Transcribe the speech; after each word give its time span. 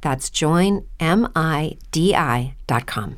That's 0.00 0.30
joinmidi.com. 0.30 3.16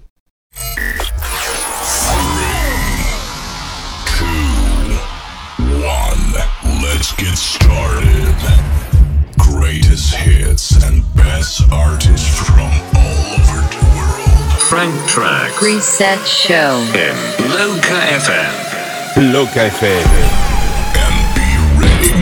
One, 5.59 6.33
let's 6.83 7.13
get 7.17 7.37
started. 7.37 8.35
Greatest 9.39 10.15
hits 10.15 10.73
and 10.85 11.03
best 11.15 11.63
artists 11.73 12.39
from 12.47 12.71
all 12.95 13.35
over 13.35 13.61
the 13.73 13.81
world. 13.97 14.59
Frank 14.69 14.95
Track 15.09 15.61
Reset 15.61 16.25
Show. 16.27 16.79
in 16.95 17.17
Loca 17.51 17.99
FM. 18.21 18.53
Loca 19.33 19.69
FM. 19.71 20.07
And 20.99 21.17
be 21.35 21.49
ready. 21.81 22.13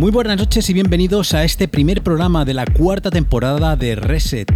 Muy 0.00 0.10
buenas 0.10 0.36
noches 0.36 0.68
y 0.70 0.72
bienvenidos 0.72 1.32
a 1.34 1.44
este 1.44 1.68
primer 1.68 2.02
programa 2.02 2.44
de 2.44 2.54
la 2.54 2.64
cuarta 2.66 3.10
temporada 3.10 3.76
de 3.76 3.94
Reset. 3.94 4.50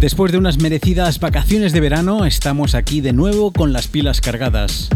Después 0.00 0.30
de 0.30 0.38
unas 0.38 0.58
merecidas 0.58 1.18
vacaciones 1.18 1.72
de 1.72 1.80
verano, 1.80 2.24
estamos 2.24 2.76
aquí 2.76 3.00
de 3.00 3.12
nuevo 3.12 3.52
con 3.52 3.72
las 3.72 3.88
pilas 3.88 4.20
cargadas. 4.20 4.88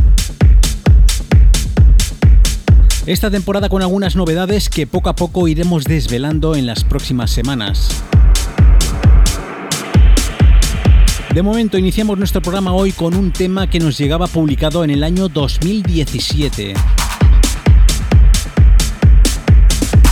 Esta 3.05 3.28
temporada 3.28 3.69
con 3.69 3.83
algunas 3.83 4.14
novedades 4.14 4.69
que 4.69 4.86
poco 4.86 5.08
a 5.08 5.17
poco 5.17 5.48
iremos 5.48 5.83
desvelando 5.85 6.55
en 6.55 6.67
las 6.67 6.85
próximas 6.85 7.33
semanas. 7.33 7.89
De 11.35 11.42
momento 11.42 11.79
iniciamos 11.79 12.17
nuestro 12.17 12.41
programa 12.41 12.73
hoy 12.73 12.92
con 12.92 13.17
un 13.17 13.33
tema 13.33 13.68
que 13.68 13.80
nos 13.80 13.98
llegaba 13.98 14.29
publicado 14.29 14.85
en 14.85 14.91
el 14.91 15.02
año 15.02 15.29
2017. 15.29 16.74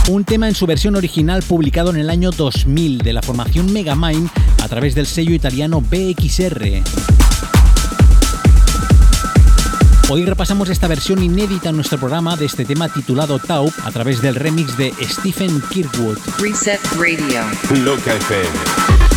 Un 0.09 0.25
tema 0.25 0.47
en 0.47 0.55
su 0.55 0.65
versión 0.65 0.95
original 0.95 1.43
publicado 1.43 1.91
en 1.91 1.97
el 1.97 2.09
año 2.09 2.31
2000 2.31 2.99
de 2.99 3.13
la 3.13 3.21
formación 3.21 3.71
Megamind 3.71 4.29
a 4.61 4.67
través 4.67 4.95
del 4.95 5.05
sello 5.05 5.33
italiano 5.33 5.79
BXR. 5.81 6.81
Hoy 10.09 10.25
repasamos 10.25 10.69
esta 10.69 10.87
versión 10.87 11.23
inédita 11.23 11.69
en 11.69 11.75
nuestro 11.75 11.97
programa 11.97 12.35
de 12.35 12.45
este 12.45 12.65
tema 12.65 12.89
titulado 12.89 13.39
Taup 13.39 13.73
a 13.85 13.91
través 13.91 14.21
del 14.21 14.35
remix 14.35 14.75
de 14.75 14.93
Stephen 15.03 15.61
Kirkwood. 15.69 16.17
Reset 16.39 16.81
Radio. 16.97 17.43
Loca 17.83 18.13
FM. 18.15 19.10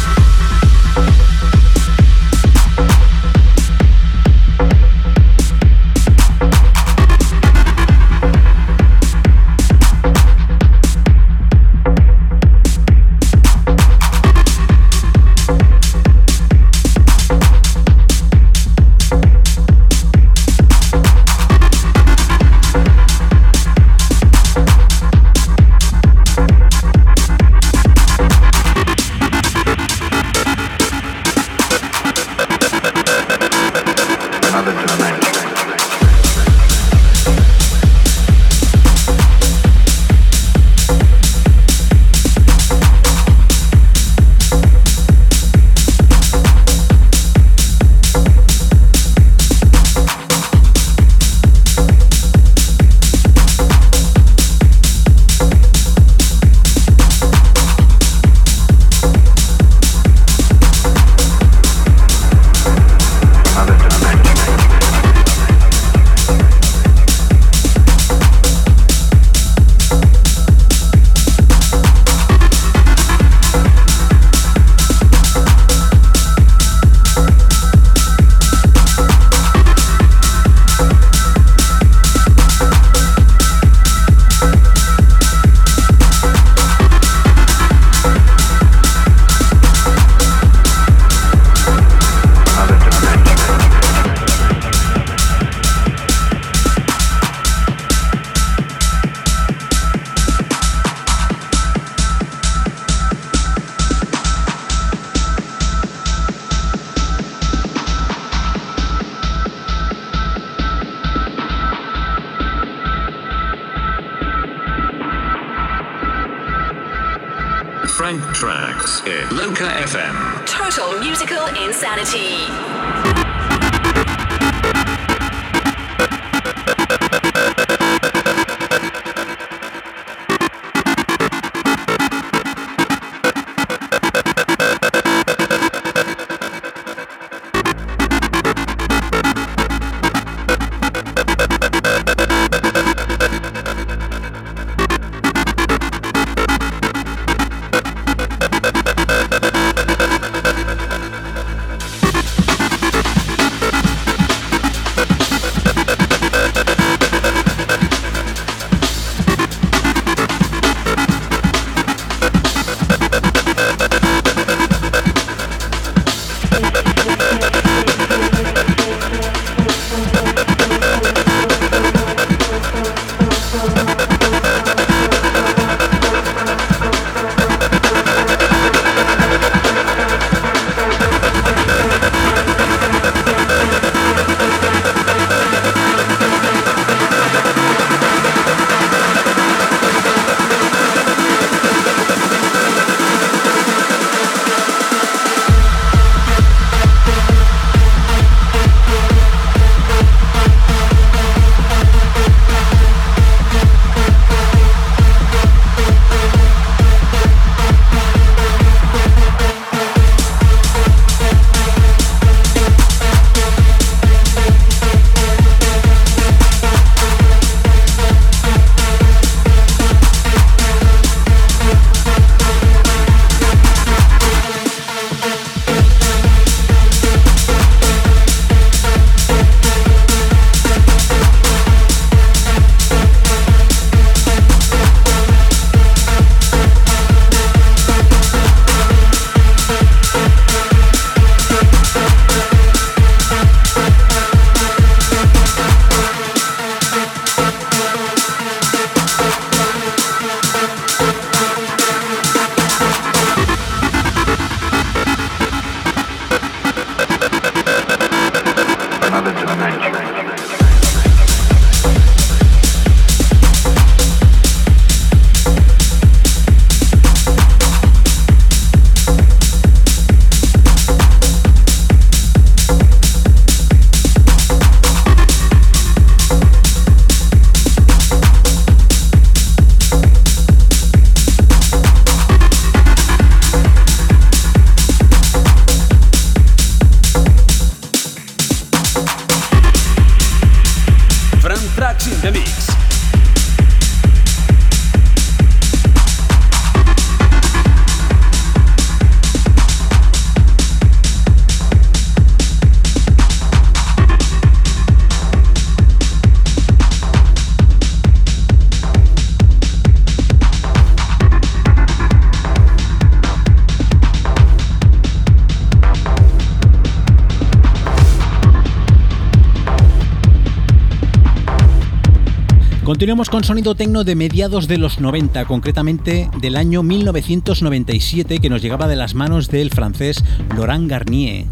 Continuamos 323.05 323.29
con 323.29 323.45
sonido 323.45 323.75
tecno 323.75 324.03
de 324.03 324.15
mediados 324.15 324.67
de 324.67 324.79
los 324.79 324.99
90, 324.99 325.45
concretamente 325.45 326.31
del 326.41 326.57
año 326.57 326.83
1997, 326.83 328.39
que 328.39 328.49
nos 328.49 328.63
llegaba 328.63 328.89
de 328.89 328.97
las 328.97 329.15
manos 329.15 329.51
del 329.51 329.69
francés 329.69 330.25
Laurent 330.57 330.89
Garnier. 330.89 331.45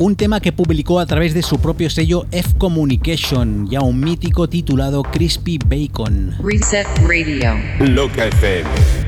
Un 0.00 0.16
tema 0.16 0.40
que 0.40 0.50
publicó 0.50 0.98
a 0.98 1.06
través 1.06 1.32
de 1.32 1.44
su 1.44 1.60
propio 1.60 1.88
sello 1.90 2.26
F 2.32 2.58
Communication, 2.58 3.70
ya 3.70 3.80
un 3.80 4.00
mítico 4.00 4.48
titulado 4.48 5.04
Crispy 5.04 5.60
Bacon. 5.64 6.34
Reset 6.42 6.88
Radio. 7.06 7.54
Loca 7.78 8.26
FM. 8.26 9.03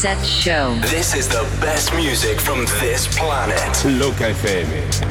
Set 0.00 0.24
Show. 0.24 0.74
This 0.80 1.14
is 1.14 1.28
the 1.28 1.42
best 1.60 1.94
music 1.94 2.40
from 2.40 2.64
this 2.80 3.06
planet. 3.18 3.84
Loca 3.84 4.32
FM. 4.32 5.09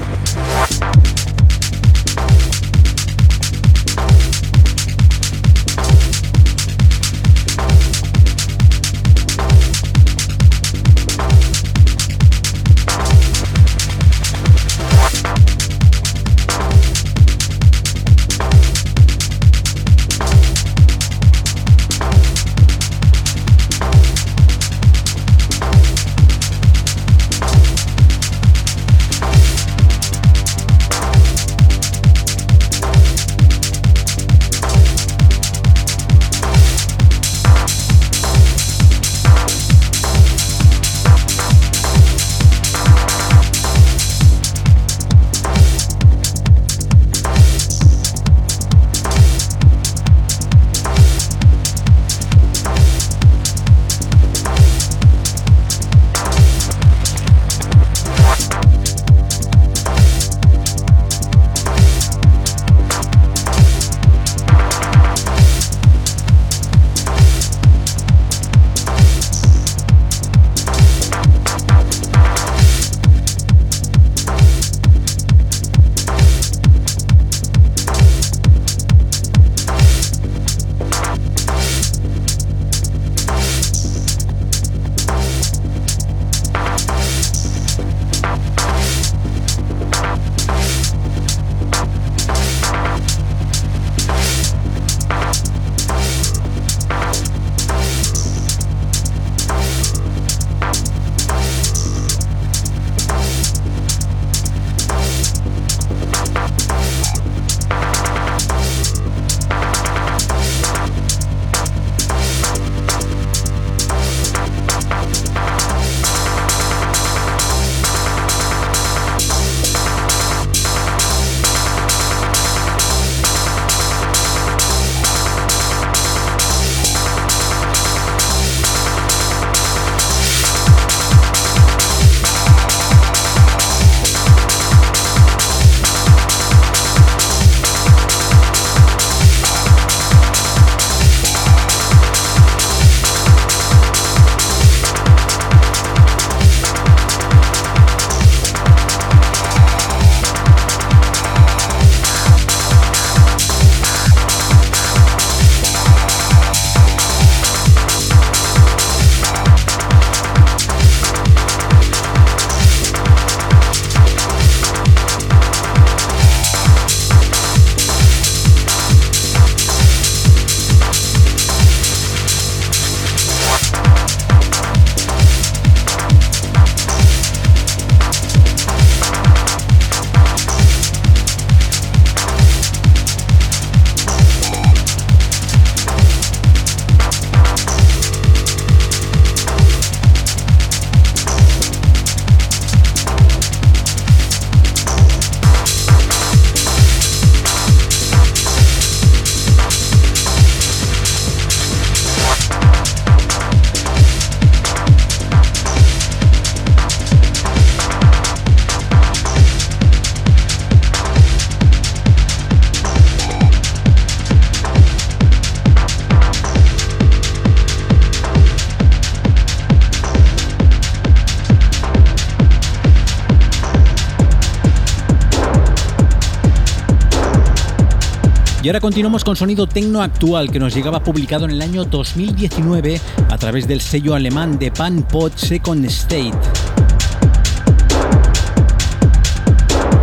Ahora 228.70 228.82
continuamos 228.82 229.24
con 229.24 229.36
sonido 229.36 229.66
tecno 229.66 230.04
actual 230.04 230.52
que 230.52 230.60
nos 230.60 230.76
llegaba 230.76 231.02
publicado 231.02 231.46
en 231.46 231.52
el 231.52 231.62
año 231.62 231.86
2019 231.86 233.02
a 233.28 233.38
través 233.40 233.68
del 233.68 233.82
sello 233.82 234.14
alemán 234.14 234.60
de 234.60 234.72
Pan 234.72 235.02
Pot 235.02 235.36
Second 235.38 235.86
State. 235.86 236.38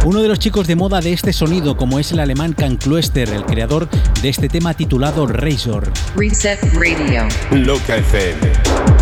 Uno 0.04 0.20
de 0.20 0.26
los 0.26 0.40
chicos 0.40 0.66
de 0.66 0.74
moda 0.74 1.00
de 1.00 1.12
este 1.12 1.32
sonido, 1.32 1.76
como 1.76 2.00
es 2.00 2.10
el 2.10 2.18
alemán 2.18 2.54
Can 2.54 2.76
Kluester, 2.76 3.28
el 3.28 3.44
creador 3.44 3.88
de 4.20 4.28
este 4.30 4.48
tema 4.48 4.74
titulado 4.74 5.28
Razor. 5.28 5.92
Reset 6.16 6.60
Radio. 6.74 7.28
Loca 7.52 7.96
FM. 7.96 8.95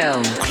Show. 0.00 0.49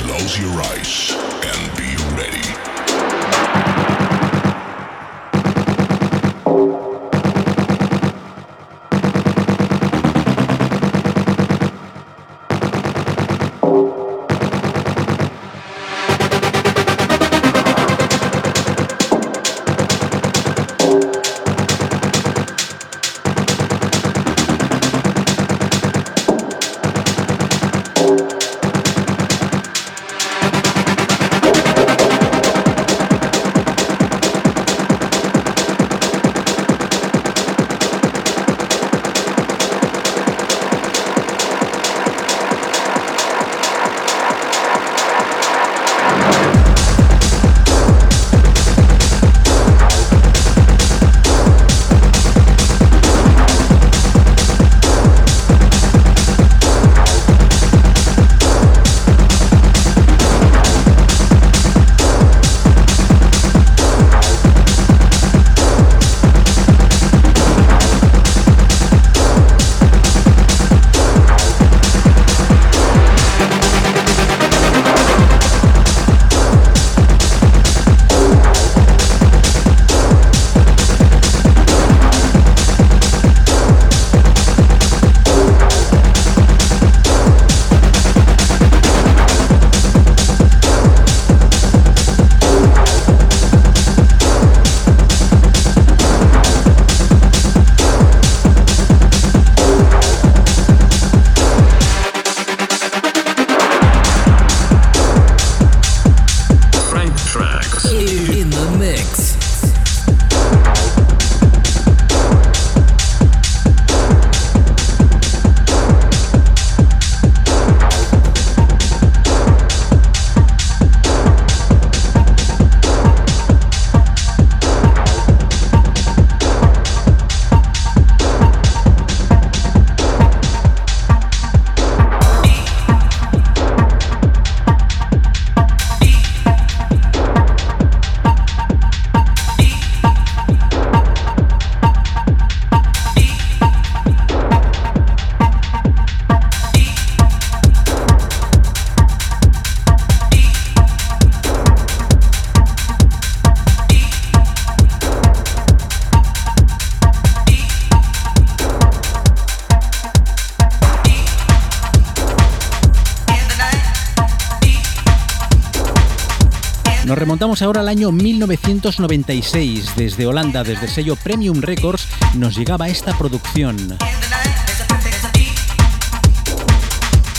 Remontamos 167.50 167.62
ahora 167.66 167.80
al 167.80 167.88
año 167.88 168.12
1996. 168.12 169.96
Desde 169.96 170.24
Holanda, 170.24 170.62
desde 170.62 170.86
el 170.86 170.92
sello 170.92 171.16
Premium 171.16 171.60
Records, 171.60 172.06
nos 172.36 172.56
llegaba 172.56 172.86
esta 172.86 173.18
producción. 173.18 173.98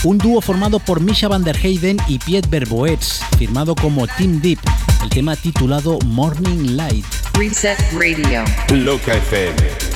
Un 0.04 0.18
dúo 0.18 0.42
formado 0.42 0.80
por 0.80 1.00
Misha 1.00 1.28
van 1.28 1.44
der 1.44 1.56
Heyden 1.56 1.96
y 2.08 2.18
Piet 2.18 2.46
Verboets, 2.50 3.22
firmado 3.38 3.74
como 3.74 4.06
Team 4.06 4.42
Deep, 4.42 4.58
el 5.02 5.08
tema 5.08 5.34
titulado 5.34 5.98
Morning 6.04 6.76
Light. 6.76 7.06
Reset 7.32 7.78
Radio. 7.94 8.44
Loca 8.68 9.14
FM. 9.14 9.91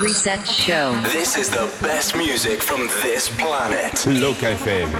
Reset 0.00 0.46
Show. 0.46 0.92
This 1.04 1.36
is 1.36 1.48
the 1.48 1.70
best 1.80 2.16
music 2.16 2.60
from 2.60 2.86
this 3.02 3.28
planet. 3.36 4.06
Loca 4.06 4.54
FM. 4.56 4.90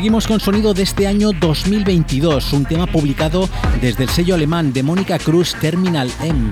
Seguimos 0.00 0.26
con 0.26 0.40
sonido 0.40 0.72
de 0.72 0.84
este 0.84 1.06
año 1.06 1.30
2022, 1.38 2.54
un 2.54 2.64
tema 2.64 2.86
publicado 2.86 3.50
desde 3.82 4.04
el 4.04 4.08
sello 4.08 4.34
alemán 4.34 4.72
de 4.72 4.82
Mónica 4.82 5.18
Cruz 5.18 5.54
Terminal 5.60 6.10
M. 6.22 6.48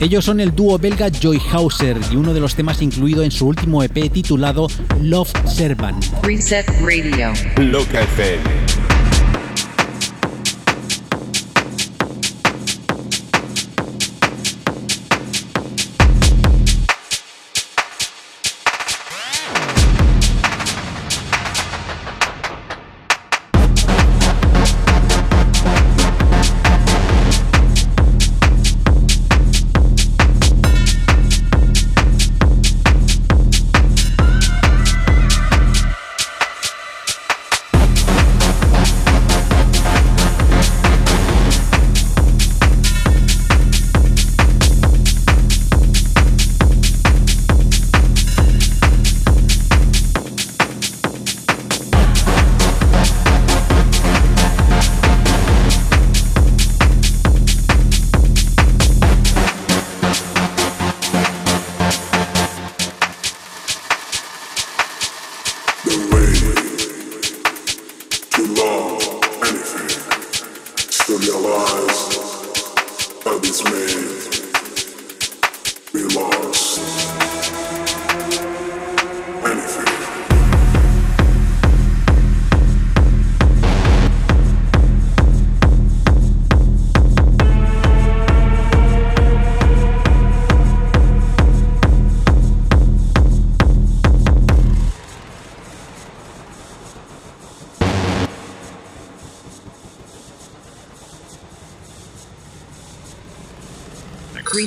Ellos 0.00 0.26
son 0.26 0.38
el 0.38 0.54
dúo 0.54 0.78
belga 0.78 1.08
Joyhauser 1.08 1.96
y 2.12 2.16
uno 2.16 2.34
de 2.34 2.40
los 2.40 2.54
temas 2.54 2.82
incluido 2.82 3.22
en 3.22 3.30
su 3.30 3.46
último 3.46 3.82
EP 3.82 4.12
titulado 4.12 4.66
Love 5.00 5.32
Servant. 5.46 6.04
Reset 6.22 6.68
Radio. 6.82 7.32
Loca 7.56 8.02
FM. 8.02 8.83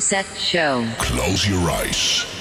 Reset 0.09 0.37
Show. 0.37 0.87
Close 0.99 1.45
your 1.45 1.69
eyes 1.69 2.36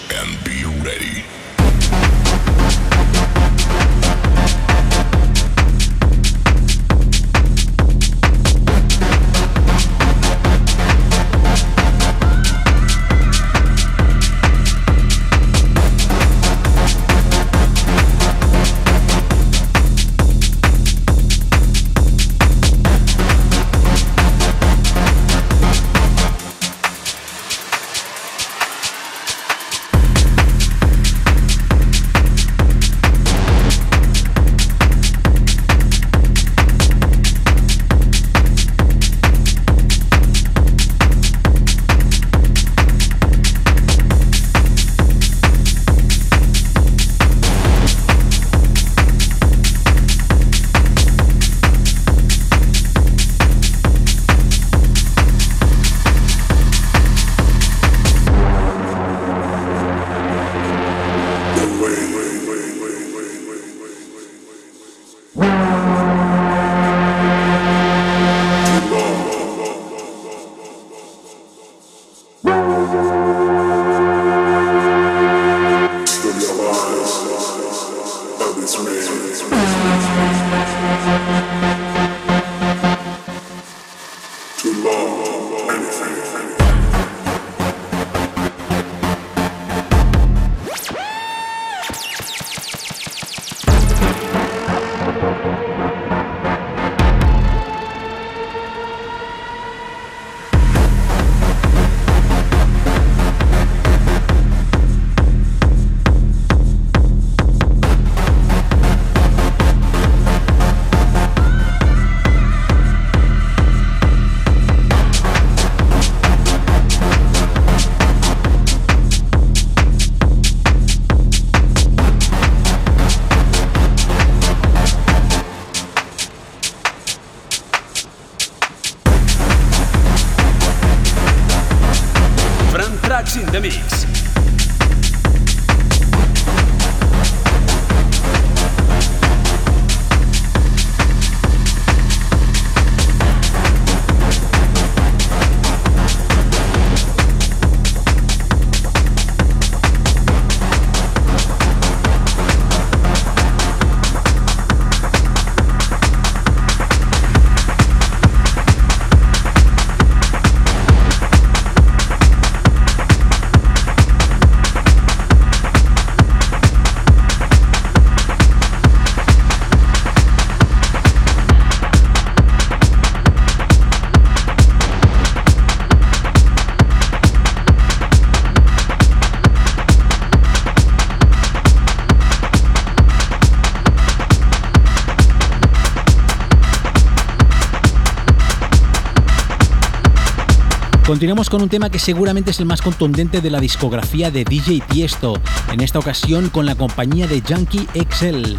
Continuamos 191.16 191.48
con 191.48 191.62
un 191.62 191.70
tema 191.70 191.88
que 191.88 191.98
seguramente 191.98 192.50
es 192.50 192.60
el 192.60 192.66
más 192.66 192.82
contundente 192.82 193.40
de 193.40 193.48
la 193.48 193.58
discografía 193.58 194.30
de 194.30 194.44
DJ 194.44 194.82
Tiesto, 194.86 195.40
en 195.72 195.80
esta 195.80 195.98
ocasión 195.98 196.50
con 196.50 196.66
la 196.66 196.74
compañía 196.74 197.26
de 197.26 197.40
Junkie 197.40 197.88
XL. 197.94 198.54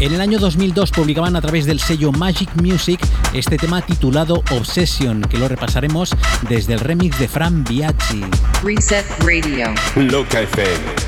En 0.00 0.12
el 0.12 0.20
año 0.20 0.38
2002 0.38 0.90
publicaban 0.90 1.34
a 1.34 1.40
través 1.40 1.64
del 1.64 1.80
sello 1.80 2.12
Magic 2.12 2.50
Music 2.60 3.00
este 3.32 3.56
tema 3.56 3.80
titulado 3.80 4.42
Obsession, 4.50 5.22
que 5.22 5.38
lo 5.38 5.48
repasaremos 5.48 6.14
desde 6.50 6.74
el 6.74 6.80
remix 6.80 7.18
de 7.18 7.26
Fran 7.26 7.64
Biaggi. 7.64 8.22
Reset 8.62 9.06
Radio. 9.20 9.72
Loca 9.96 10.42
FM. 10.42 11.07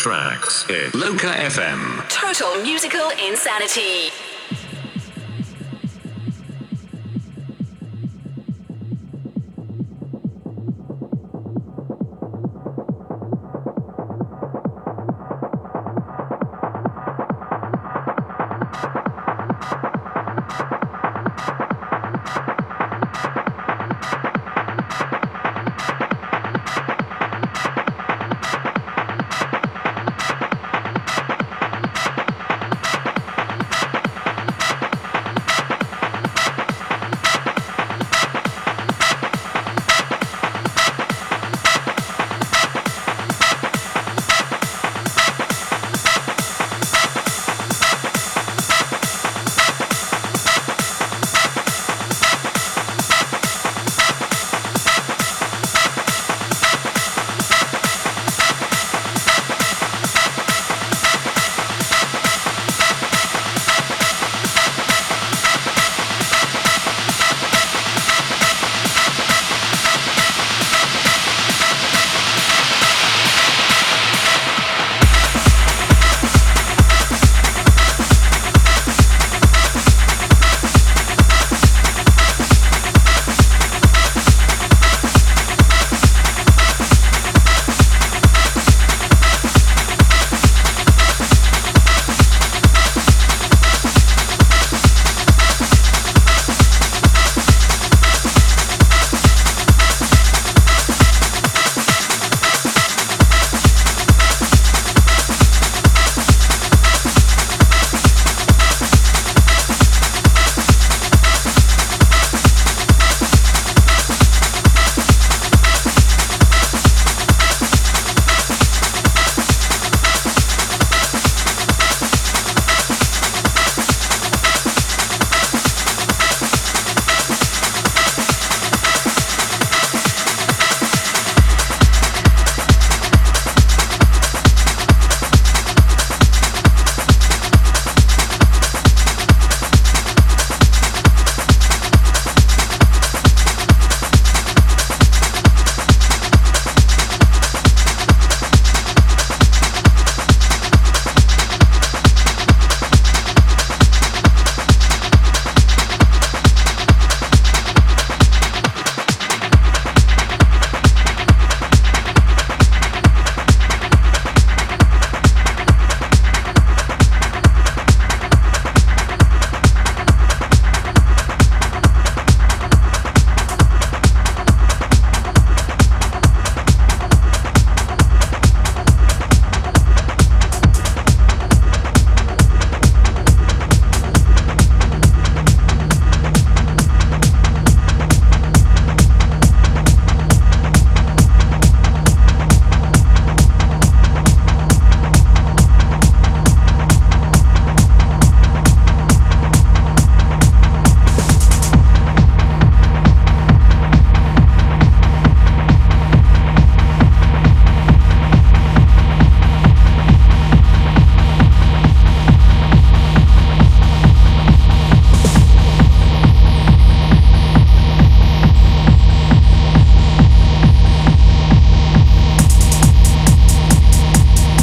Tracks 0.00 0.64
at 0.70 0.94
Loca 0.94 1.26
FM. 1.26 2.08
Total 2.08 2.62
musical 2.62 3.10
insanity. 3.10 4.10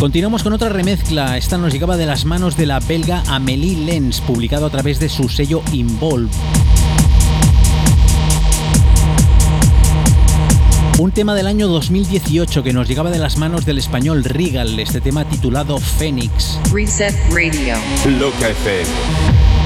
Continuamos 0.07 0.41
con 0.41 0.53
otra 0.53 0.69
remezcla. 0.69 1.35
Esta 1.35 1.57
nos 1.57 1.73
llegaba 1.73 1.97
de 1.97 2.05
las 2.05 2.23
manos 2.23 2.55
de 2.55 2.65
la 2.65 2.79
belga 2.79 3.23
Amélie 3.27 3.75
Lenz, 3.75 4.21
publicado 4.21 4.65
a 4.65 4.69
través 4.69 5.01
de 5.01 5.09
su 5.09 5.27
sello 5.27 5.61
Involve. 5.73 6.31
Un 10.97 11.11
tema 11.11 11.35
del 11.35 11.45
año 11.45 11.67
2018 11.67 12.63
que 12.63 12.71
nos 12.71 12.87
llegaba 12.87 13.11
de 13.11 13.19
las 13.19 13.35
manos 13.35 13.65
del 13.65 13.79
español 13.79 14.23
Regal, 14.23 14.79
este 14.79 15.01
tema 15.01 15.25
titulado 15.25 15.77
Phoenix. 15.77 16.57
Reset 16.71 17.13
Radio. 17.29 17.75
Loca 18.17 18.47
FM. 18.47 19.56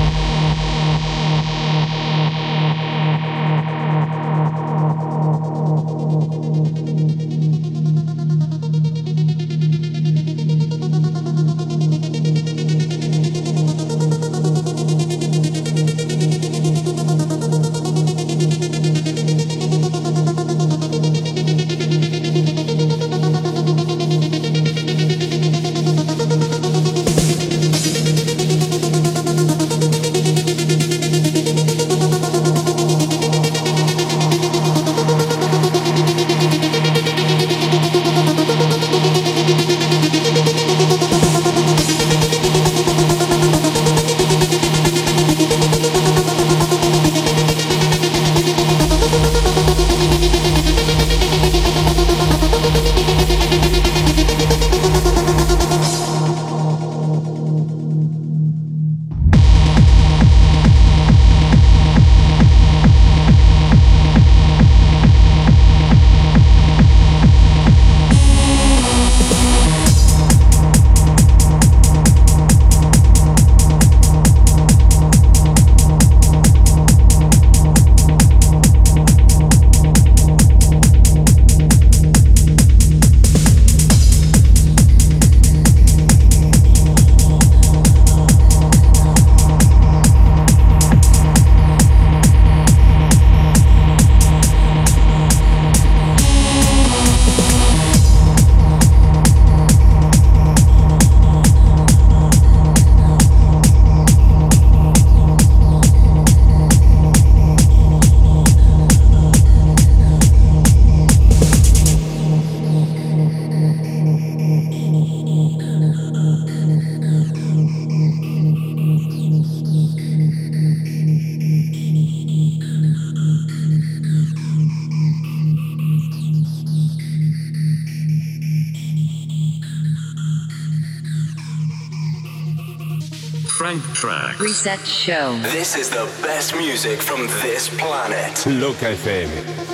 Reset 134.41 134.79
Show. 134.79 135.37
This 135.43 135.75
is 135.77 135.91
the 135.91 136.05
best 136.23 136.55
music 136.55 136.99
from 136.99 137.27
this 137.43 137.69
planet. 137.77 138.43
Loca 138.47 138.85
FM. 138.95 139.70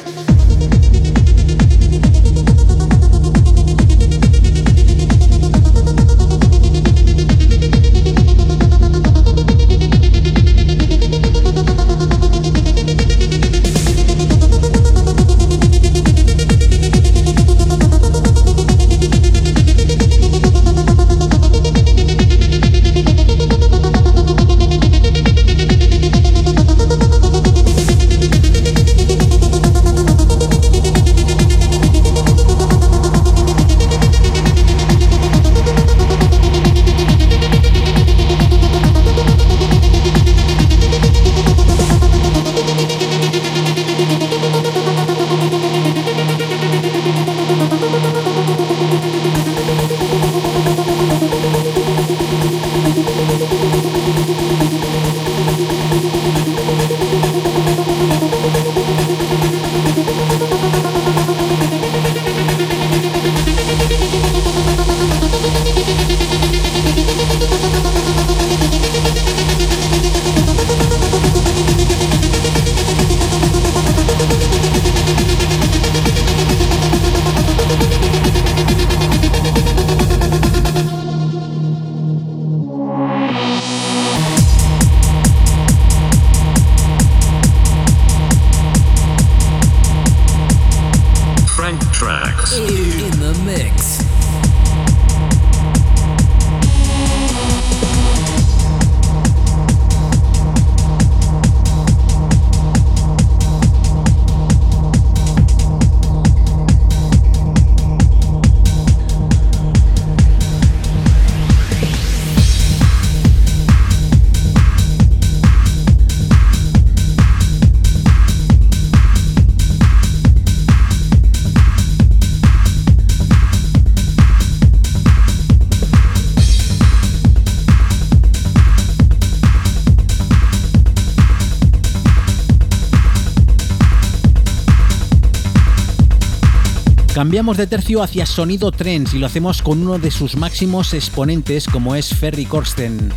Cambiamos 137.38 137.57
de 137.57 137.67
tercio 137.67 138.01
hacia 138.01 138.25
sonido 138.25 138.71
trends 138.71 139.13
y 139.13 139.19
lo 139.19 139.27
hacemos 139.27 139.61
con 139.61 139.83
uno 139.83 139.99
de 139.99 140.09
sus 140.09 140.35
máximos 140.35 140.95
exponentes 140.95 141.67
como 141.67 141.93
es 141.93 142.09
Ferry 142.09 142.45
Corsten. 142.45 143.11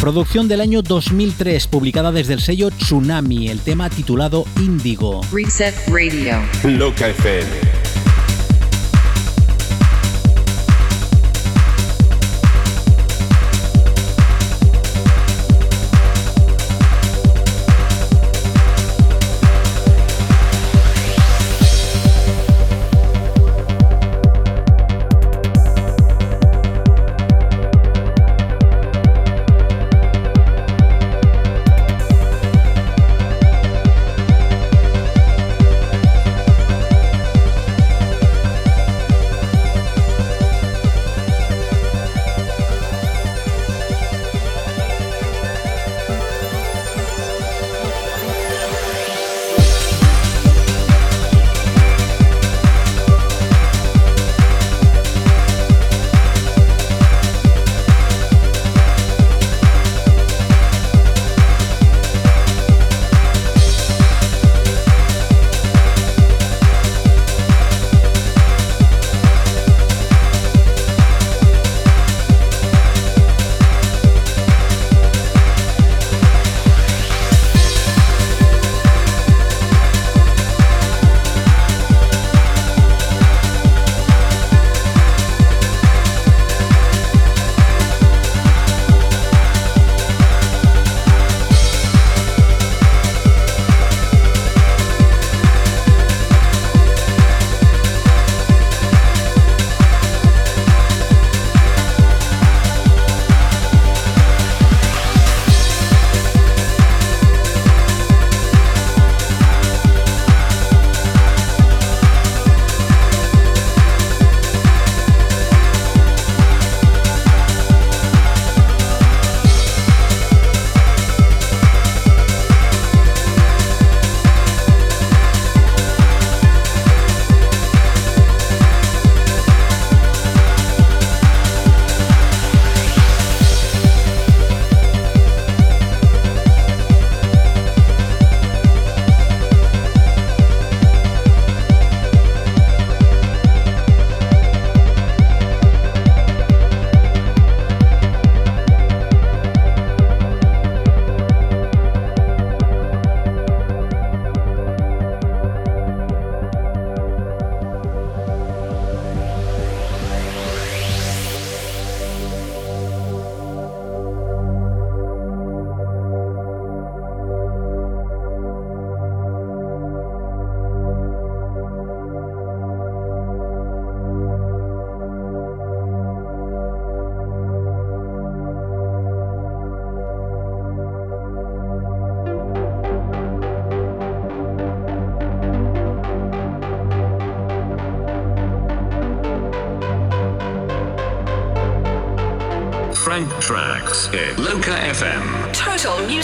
Producción 0.00 0.48
del 0.48 0.62
año 0.62 0.80
2003, 0.80 1.66
publicada 1.66 2.12
desde 2.12 2.32
el 2.32 2.40
sello 2.40 2.70
Tsunami, 2.70 3.48
el 3.48 3.60
tema 3.60 3.90
titulado 3.90 4.46
Índigo. 4.56 5.20
Reset 5.30 5.74
Radio. 5.88 6.38
Loca 6.62 7.08
FM. 7.08 7.73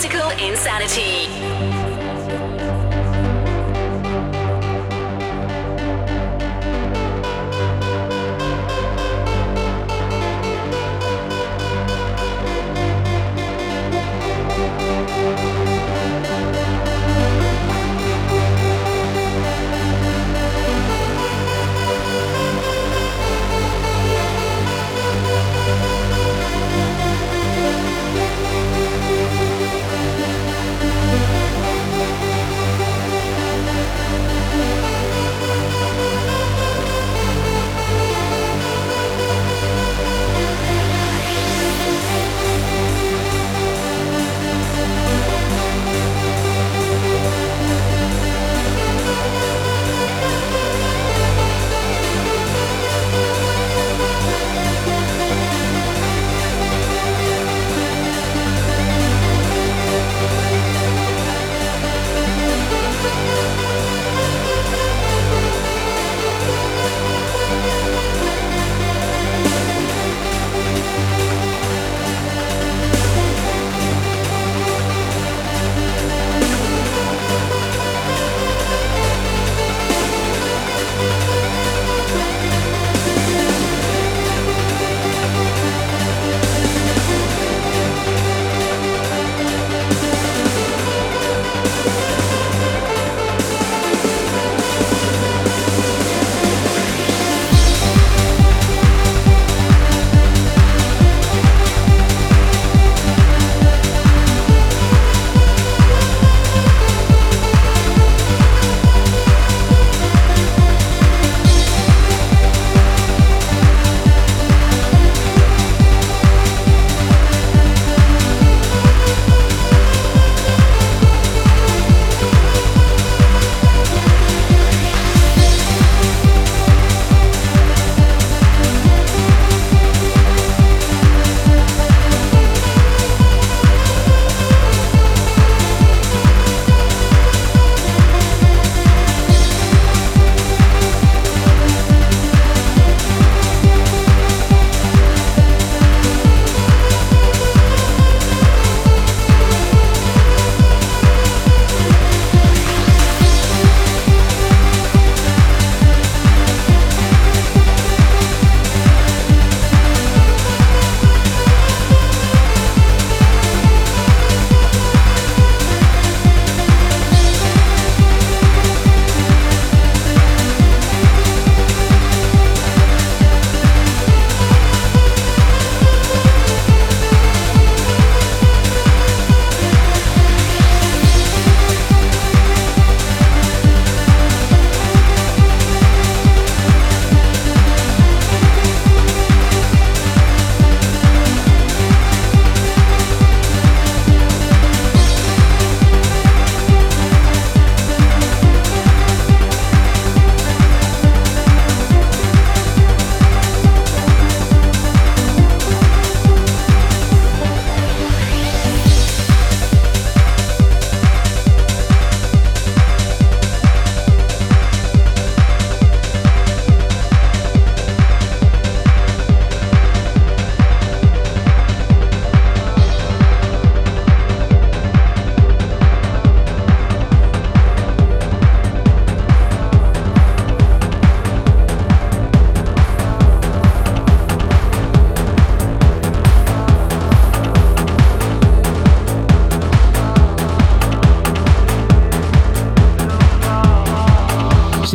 Musical 0.01 0.30
Insanity. 0.38 1.20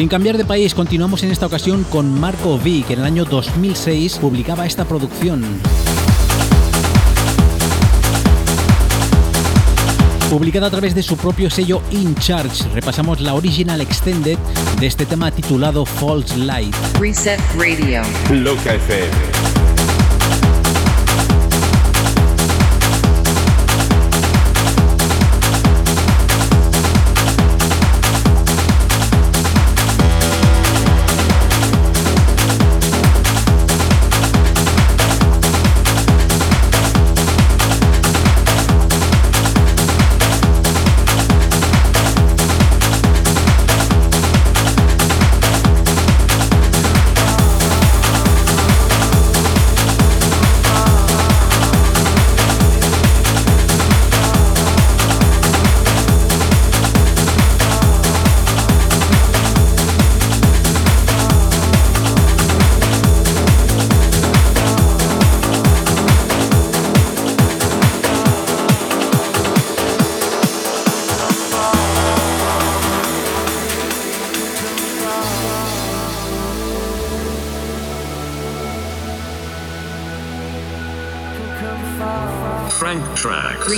Sin 0.06 0.10
cambiar 0.12 0.38
de 0.38 0.46
país, 0.46 0.76
continuamos 0.76 1.24
en 1.24 1.32
esta 1.32 1.48
ocasión 1.48 1.84
con 1.84 2.20
Marco 2.20 2.58
V, 2.58 2.84
que 2.86 2.94
en 2.94 3.00
el 3.00 3.06
año 3.06 3.26
2006 3.26 4.20
publicaba 4.20 4.68
esta 4.68 4.86
producción. 4.86 5.44
Publicada 10.30 10.68
a 10.68 10.70
través 10.70 10.94
de 10.94 11.02
su 11.02 11.18
propio 11.18 11.50
sello 11.50 11.82
In 11.90 12.14
Charge, 12.18 12.70
repasamos 12.76 13.20
la 13.20 13.34
original 13.34 13.82
extended 13.82 14.38
de 14.80 14.86
este 14.86 15.08
tema 15.08 15.32
titulado 15.32 15.88
False 15.88 16.38
Light. 16.38 16.76
Reset 17.00 17.42
Radio. 17.58 18.04
Loca 18.30 18.76
FM. 18.76 19.65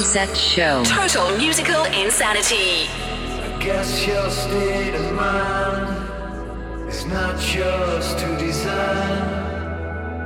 Reset 0.08 0.38
Show. 0.38 0.84
Total 0.86 1.38
musical 1.38 1.84
insanity. 1.84 2.88
I 2.88 3.58
guess 3.60 4.08
your 4.08 4.30
state 4.30 4.96
of 4.96 5.14
mind 5.14 6.88
is 6.88 7.06
not 7.08 7.36
yours 7.54 8.16
to 8.16 8.38
design. 8.38 9.20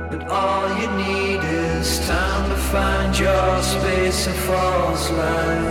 But 0.08 0.28
all 0.28 0.68
you 0.80 0.88
need 1.04 1.40
is 1.42 1.98
time 2.06 2.48
to 2.50 2.56
find 2.70 3.18
your 3.18 3.60
space 3.60 4.28
and 4.28 4.36
false 4.46 5.10
line. 5.10 5.66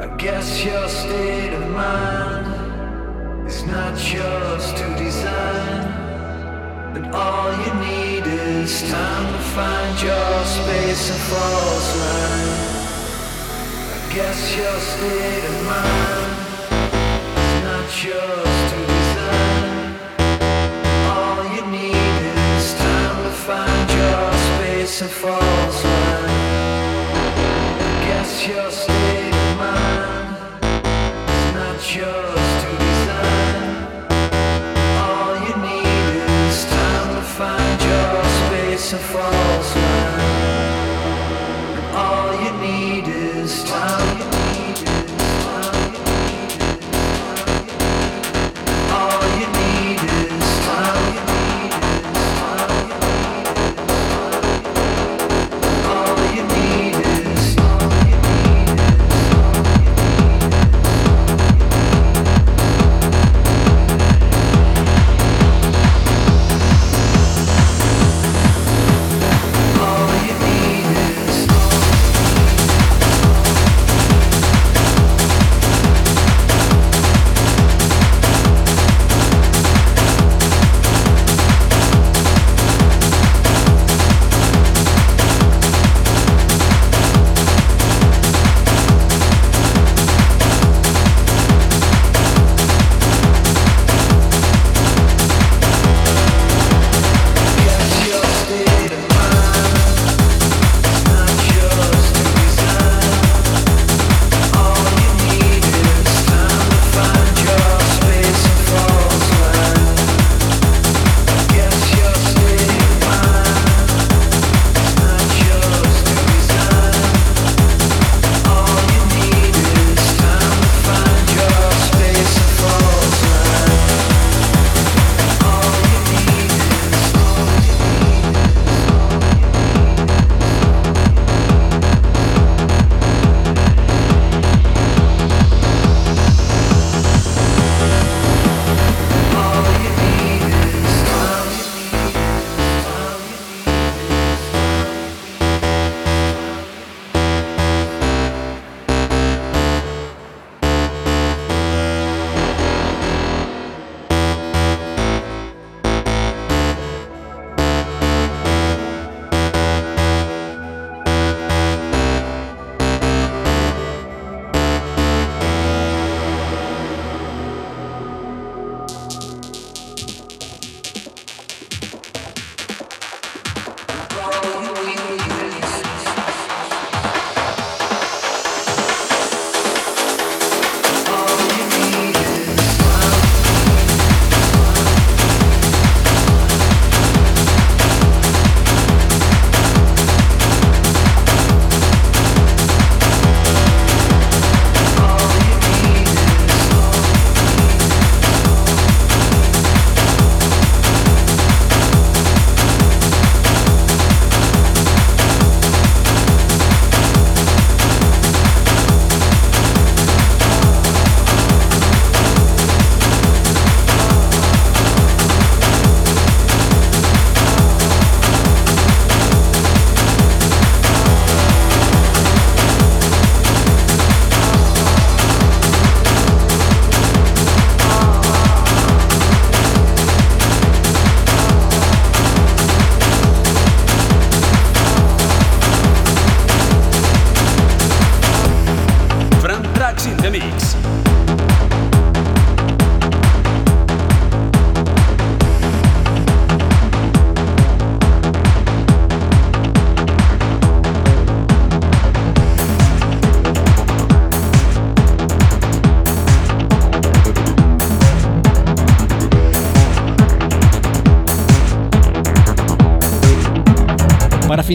I 0.00 0.16
guess 0.16 0.64
your 0.64 0.88
state 0.88 1.54
of 1.54 1.70
mind 1.70 3.46
is 3.46 3.62
not 3.66 3.94
yours 4.12 4.72
to 4.72 4.86
design. 4.98 5.82
But 6.92 7.14
all 7.14 7.52
you 7.52 7.72
need 7.86 8.26
is 8.26 8.82
time 8.90 9.32
to 9.32 9.42
find 9.54 10.02
your 10.02 10.44
space 10.44 11.10
and 11.12 11.20
false 11.30 11.96
line 12.00 12.63
guess 14.14 14.56
your 14.56 14.78
state 14.78 15.44
of 15.44 15.58
mind 15.66 16.32
is 17.42 17.54
not 17.66 17.90
yours 18.04 18.54
to 18.70 18.78
design. 18.94 19.96
All 21.10 21.42
you 21.54 21.64
need 21.66 22.22
is 22.54 22.74
time 22.74 23.18
to 23.24 23.30
find 23.48 23.90
your 23.90 24.22
space 24.46 25.02
and 25.02 25.10
false 25.10 25.84
line. 25.84 26.30
Guess 28.06 28.46
your 28.46 28.70
state 28.70 29.34
of 29.44 29.50
mind 29.58 30.36
is 31.34 31.46
not 31.58 31.80
yours 31.98 32.46
to 32.62 32.70
design. 32.86 33.66
All 35.06 35.34
you 35.46 35.56
need 35.68 36.14
is 36.50 36.64
time 36.66 37.08
to 37.16 37.22
find 37.38 37.78
your 37.90 38.24
space 38.38 38.92
and 38.92 39.02
false 39.12 39.74
line. 39.74 39.93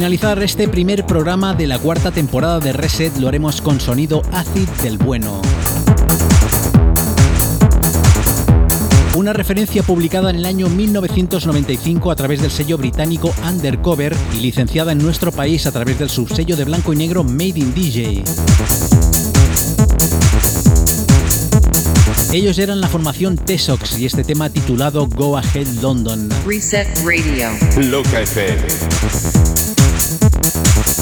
Finalizar 0.10 0.42
este 0.42 0.68
primer 0.68 1.06
programa 1.06 1.54
de 1.54 1.68
la 1.68 1.78
cuarta 1.78 2.10
temporada 2.10 2.60
de 2.60 2.74
Reset 2.74 3.16
lo 3.18 3.28
haremos 3.28 3.62
con 3.62 3.80
sonido 3.80 4.24
acid 4.32 4.68
del 4.82 4.98
bueno. 4.98 5.40
Una 9.16 9.34
referencia 9.34 9.84
publicada 9.84 10.32
en 10.32 10.38
el 10.38 10.48
año 10.48 10.68
1995 10.68 12.10
a 12.10 12.16
través 12.16 12.42
del 12.42 12.50
sello 12.50 12.80
británico 12.80 13.32
Undercover 13.48 14.16
y 14.34 14.40
licenciada 14.40 14.94
en 14.94 14.98
nuestro 14.98 15.32
país 15.32 15.68
a 15.68 15.72
través 15.72 16.00
del 16.00 16.10
subsello 16.10 16.58
de 16.58 16.64
blanco 16.64 16.92
y 16.92 16.96
negro 16.96 17.24
Made 17.24 17.60
in 17.60 17.76
DJ. 17.76 18.24
Ellos 22.34 22.58
eran 22.58 22.82
la 22.82 22.88
formación 22.88 23.38
Tesox 23.38 24.00
y 24.00 24.08
este 24.08 24.24
tema 24.24 24.50
titulado 24.50 25.06
Go 25.06 25.38
Ahead 25.38 25.68
London. 25.84 26.30
Reset 26.48 26.88
Radio. 27.06 27.50
Loca 27.78 28.22
FM. 28.22 29.79
Thank 30.42 30.88
you. 30.88 30.99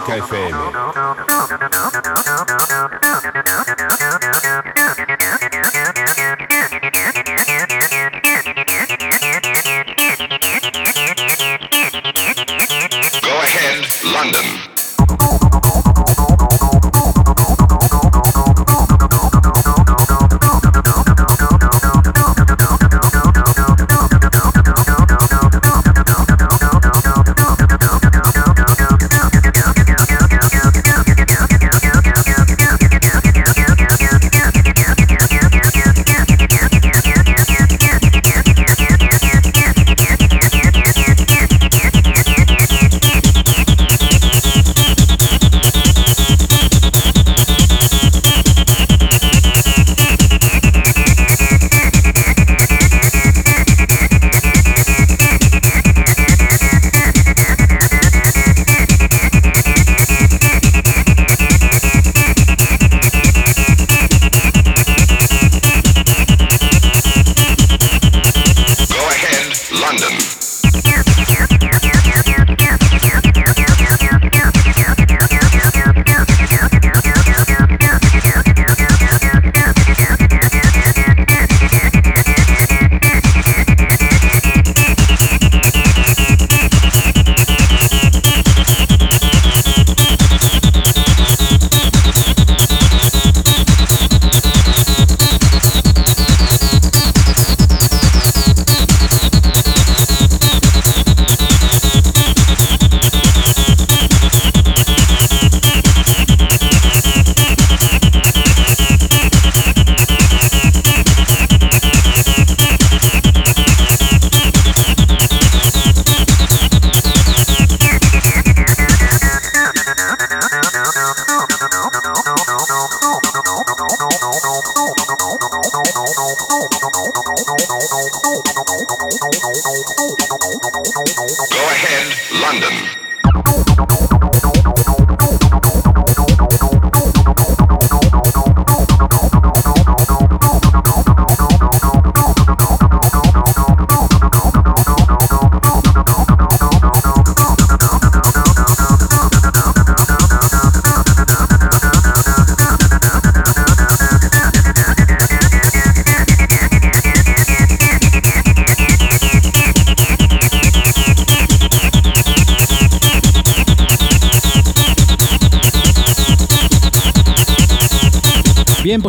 Planet. 0.00 0.18
Loca 0.18 0.26
FM. 0.26 0.77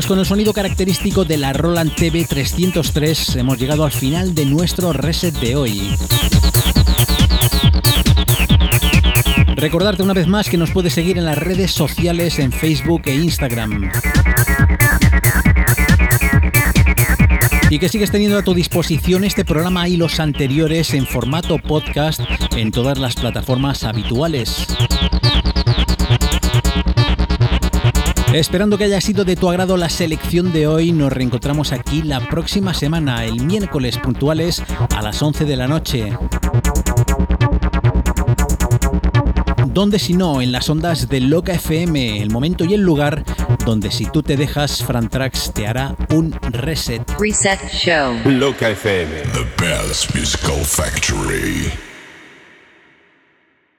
Con 0.10 0.18
el 0.18 0.26
sonido 0.26 0.54
característico 0.54 1.24
de 1.24 1.38
la 1.38 1.54
Roland 1.54 1.94
TV 1.94 2.26
303 2.26 3.36
hemos 3.36 3.60
llegado 3.60 3.86
al 3.86 3.92
final 3.92 4.34
de 4.34 4.44
nuestro 4.48 4.92
reset 4.92 5.36
de 5.36 5.56
hoy. 5.56 5.96
Recordarte 9.56 10.02
una 10.02 10.16
vez 10.16 10.26
más 10.26 10.50
que 10.50 10.58
nos 10.58 10.72
puedes 10.72 10.94
seguir 10.94 11.20
en 11.20 11.26
las 11.26 11.38
redes 11.38 11.72
sociales 11.74 12.40
en 12.40 12.52
Facebook 12.52 13.04
e 13.06 13.14
Instagram. 13.14 13.92
y 17.70 17.78
que 17.78 17.88
sigues 17.88 18.10
teniendo 18.10 18.40
a 18.40 18.42
tu 18.42 18.56
disposición 18.56 19.24
este 19.24 19.46
programa 19.46 19.88
y 19.88 19.96
los 19.96 20.20
anteriores 20.20 20.96
en 20.96 21.06
formato 21.06 21.60
podcast 21.60 22.20
en 22.58 22.72
todas 22.72 22.98
las 22.98 23.14
plataformas 23.14 23.84
habituales. 23.84 24.66
Esperando 28.34 28.78
que 28.78 28.84
haya 28.84 29.02
sido 29.02 29.26
de 29.26 29.36
tu 29.36 29.50
agrado 29.50 29.76
la 29.76 29.90
selección 29.90 30.52
de 30.52 30.68
hoy, 30.68 30.92
nos 30.92 31.12
reencontramos 31.12 31.72
aquí 31.72 32.04
la 32.04 32.20
próxima 32.30 32.74
semana, 32.74 33.26
el 33.26 33.44
miércoles 33.44 33.98
puntuales 33.98 34.62
a 34.96 35.02
las 35.02 35.22
11 35.22 35.46
de 35.46 35.56
la 35.56 35.68
noche. 35.68 36.14
donde 39.80 39.98
si 39.98 40.14
no, 40.14 40.42
en 40.42 40.52
las 40.52 40.70
ondas 40.70 41.08
de 41.08 41.22
Loca 41.22 41.54
FM, 41.54 42.22
el 42.22 42.32
momento 42.32 42.66
y 42.66 42.74
el 42.74 42.82
lugar 42.82 43.24
donde 43.66 43.92
si 43.92 44.06
tú 44.08 44.22
te 44.22 44.36
dejas, 44.36 44.84
Frantrax 44.84 45.54
te 45.54 45.68
hará 45.68 45.96
un 46.10 46.34
reset. 46.52 47.02
Reset 47.18 47.60
Show. 47.72 48.14
Loca 48.26 48.72
FM. 48.72 49.10
The 49.32 49.64
best 49.64 50.14
musical 50.14 50.58
factory. 50.66 51.89